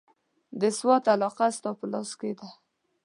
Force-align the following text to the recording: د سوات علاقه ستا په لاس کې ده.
د 0.61 0.63
سوات 0.77 1.03
علاقه 1.13 1.47
ستا 1.57 1.71
په 1.79 1.85
لاس 1.91 2.09
کې 2.19 2.31
ده. 2.39 2.47